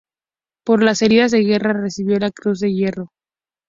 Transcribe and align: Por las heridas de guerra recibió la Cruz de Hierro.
Por 0.65 0.81
las 0.81 1.03
heridas 1.03 1.29
de 1.29 1.43
guerra 1.43 1.73
recibió 1.73 2.17
la 2.17 2.31
Cruz 2.31 2.59
de 2.61 2.73
Hierro. 2.73 3.11